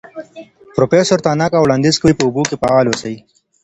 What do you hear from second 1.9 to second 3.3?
کوي په اوبو کې فعال اوسئ.